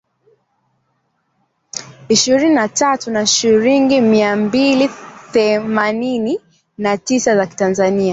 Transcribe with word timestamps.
ishirini 2.09 2.55
na 2.55 2.67
tatu 2.67 3.11
na 3.11 3.25
shilingi 3.25 4.01
mia 4.01 4.35
mbili 4.35 4.89
themianini 5.31 6.39
na 6.77 6.97
tisa 6.97 7.35
za 7.35 7.47
Tanzania 7.47 8.09